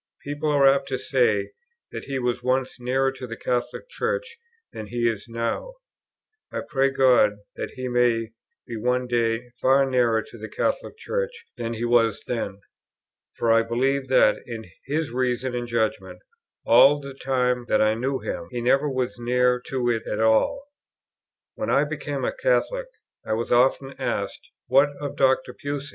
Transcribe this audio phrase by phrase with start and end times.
[0.23, 1.51] People are apt to say
[1.91, 4.35] that he was once nearer to the Catholic Church
[4.73, 5.75] than he is now;
[6.51, 8.31] I pray God that he may
[8.65, 12.61] be one day far nearer to the Catholic Church than he was then;
[13.35, 16.19] for I believe that, in his reason and judgment,
[16.65, 20.65] all the time that I knew him, he never was near to it at all.
[21.53, 22.87] When I became a Catholic,
[23.23, 25.53] I was often asked, "What of Dr.
[25.53, 25.89] Pusey?"